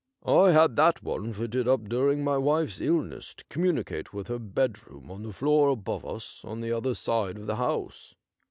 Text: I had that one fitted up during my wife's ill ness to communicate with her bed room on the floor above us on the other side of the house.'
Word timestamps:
I 0.25 0.49
had 0.49 0.77
that 0.77 1.03
one 1.03 1.31
fitted 1.31 1.67
up 1.67 1.83
during 1.87 2.23
my 2.23 2.35
wife's 2.35 2.81
ill 2.81 3.01
ness 3.01 3.35
to 3.35 3.45
communicate 3.51 4.11
with 4.11 4.29
her 4.29 4.39
bed 4.39 4.79
room 4.87 5.11
on 5.11 5.21
the 5.21 5.31
floor 5.31 5.69
above 5.69 6.03
us 6.03 6.41
on 6.43 6.59
the 6.61 6.71
other 6.71 6.95
side 6.95 7.37
of 7.37 7.45
the 7.45 7.57
house.' 7.57 8.15